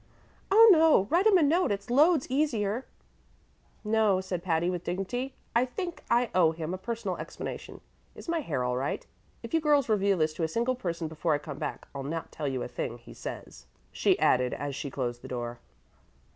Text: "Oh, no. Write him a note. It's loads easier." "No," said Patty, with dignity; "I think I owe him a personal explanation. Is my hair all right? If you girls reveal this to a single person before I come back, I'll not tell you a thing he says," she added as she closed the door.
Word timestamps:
"Oh, 0.49 0.67
no. 0.71 1.03
Write 1.11 1.27
him 1.27 1.37
a 1.37 1.43
note. 1.43 1.71
It's 1.71 1.91
loads 1.91 2.25
easier." 2.27 2.87
"No," 3.83 4.19
said 4.19 4.41
Patty, 4.41 4.67
with 4.67 4.83
dignity; 4.83 5.35
"I 5.55 5.63
think 5.63 6.01
I 6.09 6.31
owe 6.33 6.53
him 6.53 6.73
a 6.73 6.79
personal 6.79 7.17
explanation. 7.17 7.81
Is 8.15 8.27
my 8.27 8.39
hair 8.39 8.63
all 8.63 8.75
right? 8.77 9.05
If 9.43 9.53
you 9.53 9.61
girls 9.61 9.89
reveal 9.89 10.17
this 10.17 10.33
to 10.33 10.43
a 10.43 10.47
single 10.47 10.73
person 10.73 11.07
before 11.07 11.35
I 11.35 11.37
come 11.37 11.59
back, 11.59 11.87
I'll 11.93 12.01
not 12.01 12.31
tell 12.31 12.47
you 12.47 12.63
a 12.63 12.67
thing 12.67 12.97
he 12.97 13.13
says," 13.13 13.67
she 13.91 14.17
added 14.17 14.55
as 14.55 14.75
she 14.75 14.89
closed 14.89 15.21
the 15.21 15.27
door. 15.27 15.59